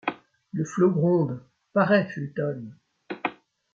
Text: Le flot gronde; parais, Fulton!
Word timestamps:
Le 0.51 0.65
flot 0.65 0.89
gronde; 0.89 1.43
parais, 1.73 2.07
Fulton! 2.09 2.71